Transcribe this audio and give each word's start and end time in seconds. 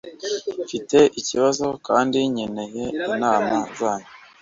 Mfite 0.63 0.97
ikibazo 1.19 1.67
kandi 1.87 2.19
nkeneye 2.31 2.83
inama 3.13 3.53
zanyu 3.77 4.09